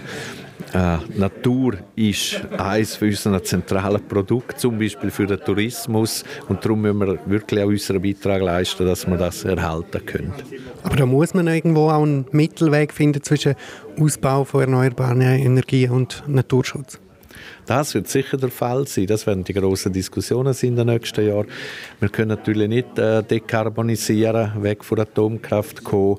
Äh, 0.72 0.98
Natur 1.18 1.74
ist 1.96 2.40
eines 2.58 3.00
unserer 3.00 3.42
zentralen 3.42 4.06
Produkte, 4.06 4.56
zum 4.56 4.78
Beispiel 4.78 5.10
für 5.10 5.26
den 5.26 5.40
Tourismus. 5.40 6.24
Und 6.48 6.64
darum 6.64 6.82
müssen 6.82 7.00
wir 7.00 7.18
wirklich 7.26 7.60
auch 7.62 7.68
unseren 7.68 8.02
Beitrag 8.02 8.42
leisten, 8.42 8.86
dass 8.86 9.06
wir 9.06 9.16
das 9.16 9.44
erhalten 9.44 10.04
können. 10.04 10.32
Aber 10.82 10.96
da 10.96 11.06
muss 11.06 11.34
man 11.34 11.46
irgendwo 11.46 11.90
auch 11.90 12.02
einen 12.02 12.26
Mittelweg 12.32 12.92
finden 12.92 13.22
zwischen 13.22 13.54
Ausbau 13.98 14.44
von 14.44 14.62
erneuerbaren 14.62 15.20
Energien 15.20 15.90
und 15.90 16.22
Naturschutz. 16.26 16.98
Das 17.66 17.94
wird 17.94 18.08
sicher 18.08 18.36
der 18.36 18.50
Fall 18.50 18.86
sein. 18.86 19.06
Das 19.06 19.26
werden 19.26 19.44
die 19.44 19.54
grossen 19.54 19.92
Diskussionen 19.92 20.52
sein 20.52 20.70
in 20.70 20.76
den 20.76 20.86
nächsten 20.86 21.26
Jahren. 21.26 21.46
Wir 22.00 22.08
können 22.10 22.28
natürlich 22.28 22.68
nicht 22.68 22.98
äh, 22.98 23.22
dekarbonisieren, 23.22 24.62
weg 24.62 24.84
von 24.84 25.00
Atomkraft 25.00 25.82
kommen, 25.82 26.18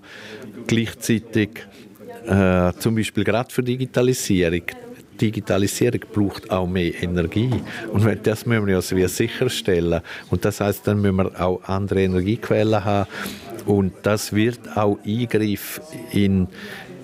gleichzeitig 0.66 1.50
äh, 2.28 2.74
zum 2.80 2.96
Beispiel 2.96 3.24
gerade 3.24 3.54
für 3.54 3.64
Digitalisierung. 3.64 4.64
Digitalisierung 5.20 6.02
braucht 6.14 6.52
auch 6.52 6.68
mehr 6.68 6.92
Energie. 7.02 7.50
Und 7.92 8.06
das 8.24 8.46
müssen 8.46 8.68
wir 8.68 8.76
also 8.76 9.08
sicherstellen. 9.08 10.02
Und 10.30 10.44
das 10.44 10.60
heißt, 10.60 10.86
dann 10.88 11.02
müssen 11.02 11.18
wir 11.18 11.42
auch 11.42 11.64
andere 11.64 12.04
Energiequellen 12.04 12.84
haben. 12.84 13.10
Und 13.66 13.94
das 14.04 14.34
wird 14.34 14.60
auch 14.76 15.00
Eingriff 15.06 15.82
in, 16.12 16.48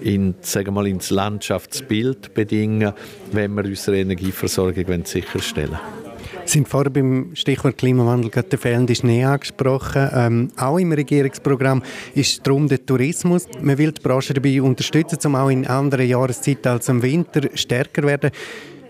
in, 0.01 0.35
sagen 0.41 0.67
wir 0.67 0.71
mal, 0.71 0.87
ins 0.87 1.09
Landschaftsbild 1.09 2.33
bedingen, 2.33 2.93
wenn 3.31 3.53
wir 3.53 3.65
unsere 3.65 3.99
Energieversorgung 3.99 5.05
sicherstellen 5.05 5.71
wollen. 5.71 6.10
Sind 6.51 6.67
vorher 6.67 6.91
beim 6.91 7.33
Stichwort 7.33 7.77
Klimawandel 7.77 8.29
gerade 8.29 8.49
den 8.49 8.59
fehlenden 8.59 8.93
Schnee 8.93 9.23
angesprochen. 9.23 10.09
Ähm, 10.13 10.51
auch 10.57 10.79
im 10.79 10.91
Regierungsprogramm 10.91 11.81
ist 12.13 12.45
darum 12.45 12.67
der 12.67 12.85
Tourismus. 12.85 13.47
Man 13.61 13.77
will 13.77 13.93
die 13.93 14.01
Branche 14.01 14.33
dabei 14.33 14.61
unterstützen, 14.61 15.17
um 15.27 15.35
auch 15.35 15.47
in 15.47 15.65
anderen 15.65 16.09
Jahreszeiten 16.09 16.67
als 16.67 16.89
im 16.89 17.01
Winter 17.01 17.47
stärker 17.53 18.03
werden. 18.03 18.31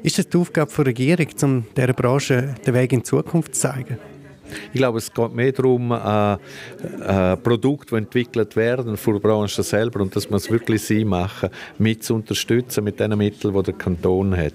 Ist 0.02 0.18
das 0.18 0.28
die 0.28 0.38
Aufgabe 0.38 0.72
der 0.76 0.88
Regierung, 0.88 1.28
um 1.44 1.64
dieser 1.78 1.94
Branche 1.94 2.56
den 2.66 2.74
Weg 2.74 2.94
in 2.94 3.02
die 3.02 3.04
Zukunft 3.04 3.54
zu 3.54 3.62
zeigen? 3.62 4.00
Ich 4.74 4.80
glaube, 4.80 4.98
es 4.98 5.14
geht 5.14 5.34
mehr 5.34 5.52
darum, 5.52 5.92
äh, 5.92 6.34
äh, 6.34 7.38
Produkte, 7.38 7.96
die 7.96 7.98
entwickelt 7.98 8.56
werden 8.56 8.98
von 8.98 9.14
der 9.14 9.20
Branche 9.22 9.64
selber 9.64 10.02
und 10.02 10.16
das 10.16 10.30
muss 10.30 10.50
wirklich 10.50 10.82
sie 10.84 11.06
machen, 11.06 11.50
mit 11.78 12.04
zu 12.04 12.16
unterstützen 12.16 12.84
mit 12.84 13.00
den 13.00 13.18
Mitteln, 13.18 13.54
die 13.54 13.64
der 13.64 13.74
Kanton 13.74 14.36
hat. 14.36 14.54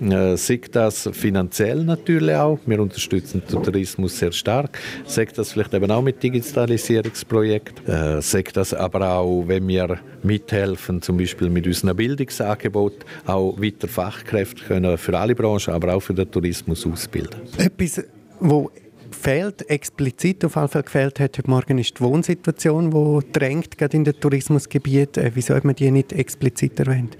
Äh, 0.00 0.36
sagt 0.36 0.76
das 0.76 1.08
finanziell 1.12 1.84
natürlich 1.84 2.34
auch. 2.34 2.58
Wir 2.64 2.80
unterstützen 2.80 3.42
den 3.50 3.62
Tourismus 3.62 4.18
sehr 4.18 4.32
stark. 4.32 4.78
Sagt 5.06 5.36
das 5.36 5.52
vielleicht 5.52 5.74
eben 5.74 5.90
auch 5.90 6.02
mit 6.02 6.22
Digitalisierungsprojekten. 6.22 7.86
Äh, 7.86 8.22
sagt 8.22 8.56
das 8.56 8.72
aber 8.72 9.08
auch, 9.10 9.44
wenn 9.46 9.68
wir 9.68 9.98
mithelfen, 10.22 11.02
zum 11.02 11.18
Beispiel 11.18 11.50
mit 11.50 11.66
unserem 11.66 11.96
Bildungsangebot, 11.96 12.94
auch 13.26 13.60
weiter 13.60 13.88
Fachkräfte 13.88 14.64
können 14.64 14.96
für 14.96 15.18
alle 15.18 15.34
Branchen, 15.34 15.74
aber 15.74 15.94
auch 15.94 16.00
für 16.00 16.14
den 16.14 16.30
Tourismus 16.30 16.86
ausbilden. 16.86 17.40
Etwas, 17.58 18.02
wo 18.38 18.70
fehlt, 19.20 19.68
explizit 19.68 20.44
auf 20.44 20.56
jeden 20.56 20.68
Fall 20.68 20.82
gefehlt 20.82 21.20
hat 21.20 21.38
heute 21.38 21.50
Morgen, 21.50 21.78
ist 21.78 21.98
die 21.98 22.00
Wohnsituation, 22.00 22.90
die 22.90 23.32
drängt, 23.32 23.76
gerade 23.76 23.96
in 23.96 24.04
den 24.04 24.18
Tourismusgebieten. 24.18 25.22
Äh, 25.22 25.30
wieso 25.34 25.54
hat 25.54 25.64
man 25.64 25.74
die 25.74 25.90
nicht 25.90 26.12
explizit 26.12 26.80
erwähnt? 26.80 27.16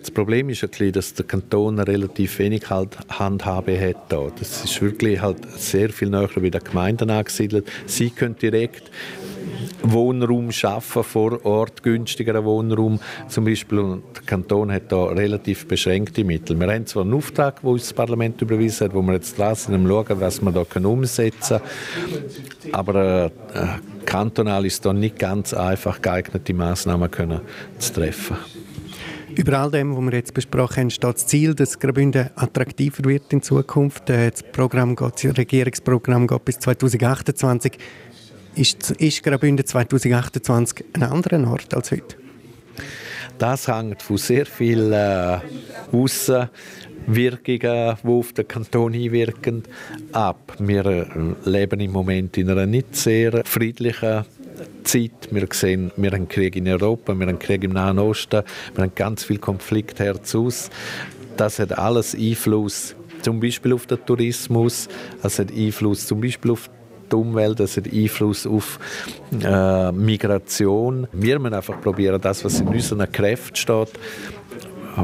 Das 0.00 0.10
Problem 0.10 0.50
ist 0.50 0.62
ein 0.62 0.70
bisschen, 0.70 0.92
dass 0.92 1.14
der 1.14 1.24
Kanton 1.24 1.78
relativ 1.78 2.38
wenig 2.38 2.68
halt 2.68 2.98
Handhabe 3.08 3.80
hat. 3.80 4.12
Da. 4.12 4.30
Das 4.38 4.64
ist 4.64 4.82
wirklich 4.82 5.20
halt 5.20 5.38
sehr 5.58 5.88
viel 5.90 6.10
näher 6.10 6.28
wie 6.36 6.50
der 6.50 6.60
Gemeinden 6.60 7.10
angesiedelt. 7.10 7.70
Sie 7.86 8.10
können 8.10 8.36
direkt 8.36 8.90
Wohnraum 9.84 10.50
schaffen 10.50 11.02
vor 11.04 11.44
Ort, 11.44 11.82
günstigeren 11.82 12.44
Wohnraum 12.44 13.00
zum 13.28 13.44
Beispiel. 13.44 13.78
Und 13.78 14.02
der 14.14 14.22
Kanton 14.24 14.72
hat 14.72 14.90
da 14.90 15.04
relativ 15.04 15.66
beschränkte 15.66 16.24
Mittel. 16.24 16.58
Wir 16.58 16.72
haben 16.72 16.86
zwar 16.86 17.02
einen 17.02 17.14
Auftrag, 17.14 17.60
den 17.60 17.70
uns 17.70 17.82
das 17.82 17.92
Parlament 17.92 18.40
überwiesen 18.40 18.86
hat, 18.86 18.94
wo 18.94 19.02
wir 19.02 19.14
jetzt 19.14 19.38
dran 19.38 19.54
sind, 19.54 19.74
um 19.74 19.86
schauen, 19.86 20.20
was 20.20 20.40
wir 20.40 20.52
da 20.52 20.88
umsetzen 20.88 21.60
können. 21.60 22.74
Aber 22.74 23.26
äh, 23.26 23.30
kantonal 24.04 24.66
ist 24.66 24.84
da 24.84 24.92
nicht 24.92 25.18
ganz 25.18 25.54
einfach 25.54 26.00
geeignete 26.00 26.54
Massnahmen 26.54 27.10
können 27.10 27.40
zu 27.78 27.92
treffen. 27.92 28.36
Über 29.36 29.58
all 29.58 29.70
dem, 29.70 29.96
was 29.96 30.04
wir 30.04 30.12
jetzt 30.12 30.32
besprochen 30.32 30.76
haben, 30.82 30.90
steht 30.90 31.14
das 31.14 31.26
Ziel, 31.26 31.54
dass 31.54 31.80
Graubünden 31.80 32.30
attraktiver 32.36 33.04
wird 33.04 33.32
in 33.32 33.42
Zukunft. 33.42 34.08
Äh, 34.08 34.30
das, 34.30 34.44
Programm 34.44 34.94
geht, 34.94 35.24
das 35.24 35.36
Regierungsprogramm 35.36 36.28
geht 36.28 36.44
bis 36.44 36.58
2028. 36.60 37.72
Ist, 38.56 38.92
ist 38.92 39.24
Graubünden 39.24 39.66
2028 39.66 40.84
ein 40.92 41.02
anderer 41.02 41.50
Ort 41.50 41.74
als 41.74 41.90
heute? 41.90 42.16
Das 43.38 43.66
hängt 43.66 44.00
von 44.00 44.16
sehr 44.16 44.46
vielen 44.46 44.92
äh, 44.92 45.40
Aussenwirkungen, 45.90 47.96
die 48.02 48.08
auf 48.08 48.32
den 48.32 48.46
Kanton 48.46 48.94
einwirken, 48.94 49.64
ab. 50.12 50.54
Wir 50.60 50.86
äh, 50.86 51.06
leben 51.44 51.80
im 51.80 51.90
Moment 51.90 52.38
in 52.38 52.48
einer 52.48 52.66
nicht 52.66 52.94
sehr 52.94 53.42
friedlichen 53.44 54.24
Zeit. 54.84 55.28
Wir 55.32 55.48
sehen, 55.52 55.90
wir 55.96 56.12
haben 56.12 56.28
Krieg 56.28 56.54
in 56.54 56.68
Europa, 56.68 57.12
wir 57.12 57.26
haben 57.26 57.40
Krieg 57.40 57.64
im 57.64 57.72
Nahen 57.72 57.98
Osten, 57.98 58.44
wir 58.74 58.84
haben 58.84 58.94
ganz 58.94 59.24
viel 59.24 59.38
Konflikt 59.38 59.98
herzaus. 59.98 60.70
Das 61.36 61.58
hat 61.58 61.76
alles 61.76 62.14
Einfluss 62.14 62.94
zum 63.22 63.40
Beispiel 63.40 63.72
auf 63.72 63.86
den 63.86 64.04
Tourismus, 64.04 64.88
es 65.22 65.38
hat 65.38 65.50
Einfluss 65.50 66.06
zum 66.06 66.20
Beispiel 66.20 66.52
auf 66.52 66.68
die 67.10 67.16
Umwelt, 67.16 67.60
das 67.60 67.76
hat 67.76 67.92
Einfluss 67.92 68.46
auf 68.46 68.78
äh, 69.32 69.92
Migration. 69.92 71.06
Wir 71.12 71.38
müssen 71.38 71.54
einfach 71.54 71.80
probieren, 71.80 72.20
das, 72.20 72.44
was 72.44 72.60
in 72.60 72.68
unseren 72.68 73.10
Kräften 73.10 73.56
steht, 73.56 73.90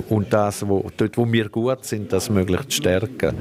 und 0.08 0.32
das, 0.32 0.66
wo, 0.66 0.88
dort, 0.96 1.16
wo 1.16 1.30
wir 1.30 1.48
gut 1.48 1.84
sind, 1.84 2.12
das 2.12 2.30
möglichst 2.30 2.74
stärken. 2.74 3.34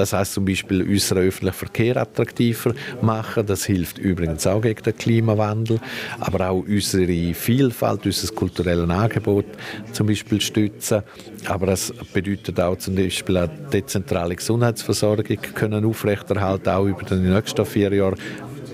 Das 0.00 0.14
heißt 0.14 0.32
zum 0.32 0.46
Beispiel 0.46 0.82
unseren 0.82 1.18
öffentlichen 1.18 1.58
Verkehr 1.58 1.98
attraktiver 1.98 2.72
machen. 3.02 3.44
Das 3.44 3.66
hilft 3.66 3.98
übrigens 3.98 4.46
auch 4.46 4.62
gegen 4.62 4.82
den 4.82 4.96
Klimawandel. 4.96 5.78
Aber 6.18 6.48
auch 6.48 6.64
unsere 6.66 7.34
Vielfalt, 7.34 8.06
unser 8.06 8.34
kulturelles 8.34 8.88
Angebot 8.88 9.44
zum 9.92 10.06
Beispiel 10.06 10.40
stützen. 10.40 11.02
Aber 11.44 11.66
das 11.66 11.92
bedeutet 12.14 12.58
auch 12.58 12.78
zum 12.78 12.94
Beispiel 12.94 13.36
eine 13.36 13.50
dezentrale 13.70 14.36
Gesundheitsversorgung 14.36 15.36
können 15.54 15.84
aufrechterhalten, 15.84 16.70
auch 16.70 16.86
über 16.86 17.02
die 17.02 17.16
nächsten 17.16 17.66
vier 17.66 17.92
Jahre 17.92 18.16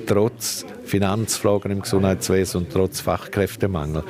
trotz 0.07 0.65
Finanzfragen 0.85 1.73
im 1.73 1.83
Gesundheitswesen 1.83 2.63
und 2.63 2.73
trotz 2.73 3.01
Fachkräftemangel. 3.01 4.05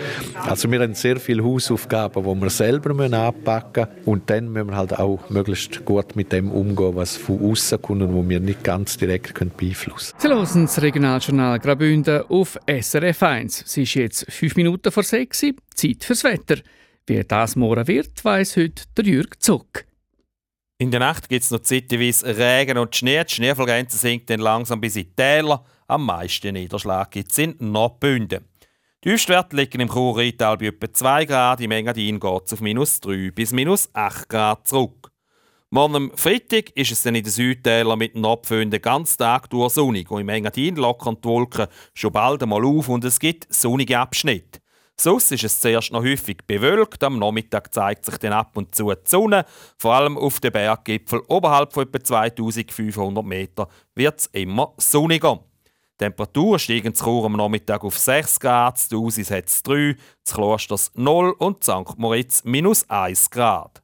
Also 0.44 0.70
wir 0.70 0.80
haben 0.80 0.94
sehr 0.94 1.18
viele 1.18 1.42
Hausaufgaben, 1.42 2.22
die 2.22 2.42
wir 2.42 2.50
selber 2.50 2.90
anpacken 2.90 3.86
müssen 3.86 4.04
und 4.04 4.30
dann 4.30 4.52
müssen 4.52 4.68
wir 4.68 4.76
halt 4.76 4.98
auch 4.98 5.30
möglichst 5.30 5.84
gut 5.84 6.16
mit 6.16 6.32
dem 6.32 6.50
umgehen, 6.50 6.94
was 6.94 7.16
von 7.16 7.40
außen 7.50 7.80
kommt 7.80 8.02
und 8.02 8.14
wo 8.14 8.28
wir 8.28 8.40
nicht 8.40 8.62
ganz 8.62 8.96
direkt 8.96 9.34
beeinflussen 9.56 10.14
können. 10.18 10.46
Sie 10.46 10.52
hören 10.52 10.66
das 10.66 10.82
Regionaljournal 10.82 11.58
Graubünden 11.58 12.22
auf 12.28 12.58
SRF 12.66 13.22
1. 13.22 13.62
Es 13.62 13.76
ist 13.76 13.94
jetzt 13.94 14.30
fünf 14.30 14.56
Minuten 14.56 14.92
vor 14.92 15.02
sechs, 15.02 15.40
Zeit 15.74 16.04
fürs 16.04 16.24
Wetter. 16.24 16.56
Wie 17.06 17.22
das 17.22 17.56
morgen 17.56 17.86
wird, 17.86 18.24
weiss 18.24 18.56
heute 18.56 18.82
der 18.96 19.04
Jürg 19.04 19.40
Zuck. 19.40 19.84
In 20.78 20.90
der 20.90 21.00
Nacht 21.00 21.30
gibt 21.30 21.42
es 21.42 21.50
noch 21.50 21.60
zeitweise 21.60 22.36
Regen 22.36 22.76
und 22.76 22.94
Schnee. 22.94 23.24
Die 23.24 23.34
Schneefallgrenze 23.34 23.96
sinkt 23.96 24.28
dann 24.28 24.40
langsam 24.40 24.78
bis 24.78 24.96
in 24.96 25.04
die 25.04 25.14
Täler. 25.14 25.64
Am 25.88 26.04
meisten 26.04 26.54
Niederschlag 26.54 27.12
gibt 27.12 27.30
es 27.30 27.38
in 27.38 27.54
Nordbünden. 27.60 28.44
Die 29.04 29.10
Tiefstwerte 29.10 29.54
liegen 29.54 29.80
im 29.80 29.88
Chur-Rheintal 29.88 30.56
bei 30.56 30.66
etwa 30.66 30.92
2 30.92 31.24
Grad, 31.26 31.60
im 31.60 31.70
Engadin 31.70 32.18
geht 32.18 32.42
es 32.46 32.54
auf 32.54 32.60
minus 32.60 32.98
3 32.98 33.30
bis 33.30 33.52
minus 33.52 33.88
8 33.92 34.28
Grad 34.28 34.66
zurück. 34.66 35.12
Morgen 35.70 35.94
am 35.94 36.10
Freitag 36.16 36.70
ist 36.70 36.90
es 36.90 37.04
dann 37.04 37.14
in 37.14 37.22
den 37.22 37.30
Südtälern 37.30 38.00
mit 38.00 38.14
den 38.14 38.22
Nordpfönden 38.22 38.82
ganz 38.82 39.16
Tag 39.16 39.48
durch 39.50 39.74
sonnig 39.74 40.10
und 40.10 40.22
im 40.22 40.28
Engadin 40.28 40.74
lockern 40.74 41.18
die 41.22 41.28
Wolken 41.28 41.68
schon 41.94 42.10
bald 42.10 42.42
einmal 42.42 42.64
auf 42.64 42.88
und 42.88 43.04
es 43.04 43.20
gibt 43.20 43.46
sonnige 43.54 43.96
Abschnitte. 43.96 44.58
Sonst 44.98 45.30
ist 45.30 45.44
es 45.44 45.60
zuerst 45.60 45.92
noch 45.92 46.02
häufig 46.02 46.38
bewölkt, 46.48 47.04
am 47.04 47.20
Nachmittag 47.20 47.72
zeigt 47.72 48.06
sich 48.06 48.16
dann 48.18 48.32
ab 48.32 48.56
und 48.56 48.74
zu 48.74 48.90
die 48.90 48.96
Sonne. 49.04 49.44
Vor 49.78 49.94
allem 49.94 50.18
auf 50.18 50.40
den 50.40 50.50
Berggipfel 50.50 51.20
oberhalb 51.28 51.72
von 51.72 51.84
etwa 51.84 52.02
2500 52.02 53.24
Meter 53.24 53.68
wird 53.94 54.18
es 54.18 54.26
immer 54.32 54.74
sonniger. 54.78 55.44
Die 55.98 56.04
Temperaturen 56.04 56.58
steigen 56.58 56.94
zu 56.94 57.04
Chur 57.04 57.24
am 57.24 57.32
Nachmittag 57.32 57.82
auf 57.82 57.98
6 57.98 58.38
Grad, 58.38 58.78
zu 58.78 59.02
Usis 59.02 59.30
hat 59.30 59.46
es 59.46 59.62
3, 59.62 59.96
zu 60.24 60.34
Klosters 60.34 60.92
0 60.94 61.30
und 61.38 61.64
St. 61.64 61.96
Moritz 61.96 62.44
minus 62.44 62.84
1 62.90 63.30
Grad. 63.30 63.82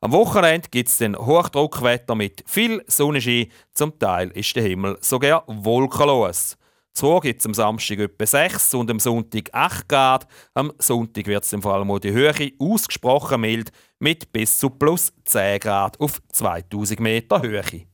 Am 0.00 0.12
Wochenende 0.12 0.68
gibt 0.70 0.88
es 0.88 0.98
dann 0.98 1.16
Hochdruckwetter 1.16 2.14
mit 2.14 2.44
viel 2.46 2.84
Sonnenschein. 2.86 3.48
Zum 3.74 3.98
Teil 3.98 4.28
ist 4.30 4.54
der 4.54 4.62
Himmel 4.62 4.98
sogar 5.00 5.42
wolkenlos. 5.48 6.56
Zu 6.94 7.18
gibt 7.18 7.40
es 7.40 7.46
am 7.46 7.54
Samstag 7.54 7.98
etwa 7.98 8.26
6 8.26 8.74
und 8.74 8.90
am 8.92 9.00
Sonntag 9.00 9.48
8 9.52 9.88
Grad. 9.88 10.28
Am 10.54 10.72
Sonntag 10.78 11.26
wird 11.26 11.42
es 11.42 11.56
vor 11.60 11.74
allem 11.74 12.00
die 12.00 12.12
Höhe 12.12 12.52
ausgesprochen 12.60 13.40
mild 13.40 13.72
mit 13.98 14.32
bis 14.32 14.58
zu 14.58 14.70
plus 14.70 15.12
10 15.24 15.58
Grad 15.58 15.98
auf 15.98 16.22
2000 16.32 17.00
Meter 17.00 17.42
Höhe. 17.42 17.91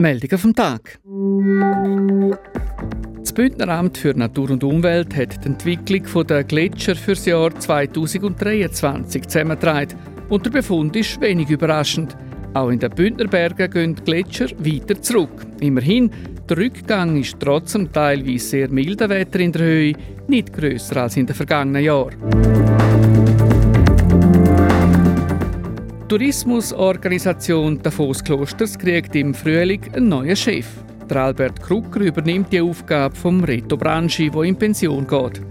Meldungen 0.00 0.38
vom 0.38 0.54
Tag. 0.54 1.00
Das 3.18 3.32
Bündneramt 3.32 3.98
für 3.98 4.14
Natur 4.14 4.52
und 4.52 4.62
Umwelt 4.62 5.16
hat 5.16 5.42
die 5.42 5.48
Entwicklung 5.48 6.24
der 6.24 6.44
Gletscher 6.44 6.94
für 6.94 7.14
das 7.14 7.26
Jahr 7.26 7.52
2023 7.52 9.26
zusammengetragen. 9.26 9.98
Und 10.28 10.46
der 10.46 10.52
Befund 10.52 10.94
ist 10.94 11.20
wenig 11.20 11.50
überraschend. 11.50 12.16
Auch 12.54 12.68
in 12.68 12.78
den 12.78 12.90
Bündnerbergen 12.90 13.68
gehen 13.72 13.96
die 13.96 14.04
Gletscher 14.04 14.50
weiter 14.60 15.02
zurück. 15.02 15.44
Immerhin, 15.58 16.12
der 16.48 16.58
Rückgang 16.58 17.16
ist 17.16 17.40
trotz 17.40 17.72
dem 17.72 17.90
teilweise 17.90 18.38
sehr 18.38 18.70
milden 18.70 19.10
Wetter 19.10 19.40
in 19.40 19.50
der 19.50 19.62
Höhe 19.62 19.94
nicht 20.28 20.52
grösser 20.52 21.02
als 21.02 21.16
in 21.16 21.26
den 21.26 21.34
vergangenen 21.34 21.82
Jahren. 21.82 22.14
Die 26.08 26.16
Tourismusorganisation 26.16 27.82
Davos 27.82 28.24
Klosters 28.24 28.78
kriegt 28.78 29.14
im 29.14 29.34
Frühling 29.34 29.82
einen 29.92 30.08
neuen 30.08 30.36
Chef. 30.36 30.66
Der 31.06 31.18
Albert 31.18 31.60
Krucker 31.60 32.00
übernimmt 32.00 32.50
die 32.50 32.62
Aufgabe 32.62 33.14
vom 33.14 33.44
Reto 33.44 33.76
Branchi, 33.76 34.30
der 34.30 34.42
in 34.44 34.56
Pension 34.56 35.06
geht. 35.06 35.42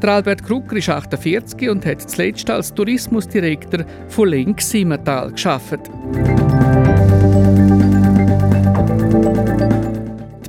Der 0.00 0.10
Albert 0.10 0.44
Krucker 0.44 0.76
ist 0.76 0.88
48 0.88 1.68
und 1.68 1.84
hat 1.84 2.08
zuletzt 2.08 2.48
als 2.48 2.72
Tourismusdirektor 2.72 3.84
von 4.06 4.28
Links 4.28 4.70
Simmental 4.70 5.32
geschafft. 5.32 5.80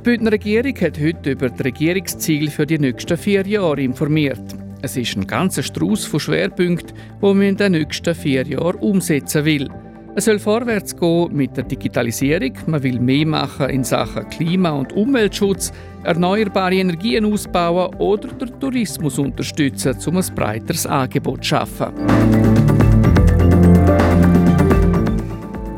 Bündner 0.04 0.30
Regierung 0.30 0.76
hat 0.80 1.00
heute 1.00 1.30
über 1.32 1.48
das 1.48 1.64
Regierungsziel 1.64 2.50
für 2.50 2.66
die 2.66 2.78
nächsten 2.78 3.16
vier 3.16 3.44
Jahre 3.44 3.82
informiert. 3.82 4.65
Es 4.82 4.96
ist 4.96 5.16
ein 5.16 5.26
ganzer 5.26 5.62
Strauß 5.62 6.04
von 6.04 6.20
Schwerpunkten, 6.20 6.96
die 7.20 7.26
man 7.26 7.42
in 7.42 7.56
den 7.56 7.72
nächsten 7.72 8.14
vier 8.14 8.46
Jahren 8.46 8.76
umsetzen 8.76 9.44
will. 9.44 9.68
Es 10.14 10.24
soll 10.24 10.38
vorwärts 10.38 10.96
gehen 10.96 11.34
mit 11.34 11.56
der 11.56 11.64
Digitalisierung. 11.64 12.52
Man 12.66 12.82
will 12.82 12.98
mehr 12.98 13.26
machen 13.26 13.68
in 13.68 13.84
Sachen 13.84 14.28
Klima- 14.30 14.70
und 14.70 14.94
Umweltschutz, 14.94 15.72
erneuerbare 16.04 16.74
Energien 16.74 17.26
ausbauen 17.26 17.94
oder 17.96 18.28
den 18.28 18.58
Tourismus 18.58 19.18
unterstützen, 19.18 19.94
um 20.06 20.16
ein 20.16 20.34
breiteres 20.34 20.86
Angebot 20.86 21.44
zu 21.44 21.50
schaffen. 21.50 22.65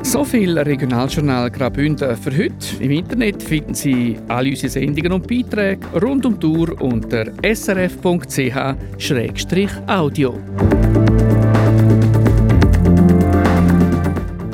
So 0.09 0.25
viel 0.25 0.59
Regionaljournal 0.59 1.51
Graubünden 1.51 2.17
für 2.17 2.35
heute. 2.35 2.55
Im 2.81 2.93
Internet 2.93 3.43
finden 3.43 3.75
Sie 3.75 4.19
alle 4.29 4.49
unsere 4.49 4.71
Sendungen 4.71 5.13
und 5.13 5.29
Beiträge 5.29 5.87
rund 6.01 6.25
um 6.25 6.41
die 6.41 6.47
Uhr 6.47 6.81
unter 6.81 7.27
srf.ch-audio. 7.43 8.09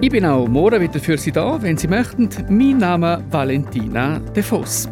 Ich 0.00 0.10
bin 0.10 0.26
auch 0.26 0.48
morgen 0.48 0.80
wieder 0.80 0.98
für 0.98 1.16
Sie 1.16 1.30
da, 1.30 1.62
wenn 1.62 1.76
Sie 1.76 1.86
möchten. 1.86 2.28
Mein 2.48 2.78
Name 2.78 3.18
ist 3.18 3.32
Valentina 3.32 4.18
De 4.34 4.42
Voss. 4.42 4.88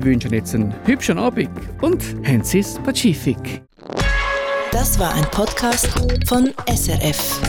Ich 0.00 0.04
wünsche 0.04 0.26
Ihnen 0.26 0.38
jetzt 0.38 0.52
einen 0.56 0.74
hübschen 0.84 1.16
Abend 1.16 1.48
und 1.80 2.02
haben 2.26 2.42
Sie 2.42 2.64
Pazifik. 2.84 3.62
Das 4.72 4.98
war 4.98 5.14
ein 5.14 5.26
Podcast 5.30 5.88
von 6.26 6.50
SRF. 6.66 7.40